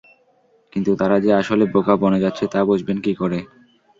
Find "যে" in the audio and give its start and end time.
1.19-1.31